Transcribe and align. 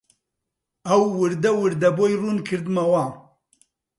ئەو 0.87 1.03
وردوردە 1.19 1.89
بۆی 1.97 2.13
ڕوون 2.21 2.37
کردمەوە 2.47 3.05